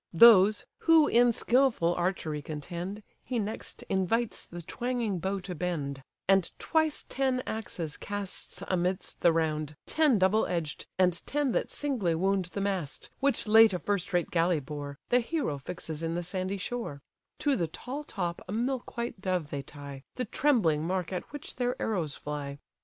[0.13, 6.51] Those, who in skilful archery contend, He next invites the twanging bow to bend; And
[6.57, 12.45] twice ten axes casts amidst the round, Ten double edged, and ten that singly wound
[12.45, 16.57] The mast, which late a first rate galley bore, The hero fixes in the sandy
[16.57, 17.03] shore;
[17.37, 21.57] To the tall top a milk white dove they tie, The trembling mark at which
[21.57, 22.57] their arrows fly.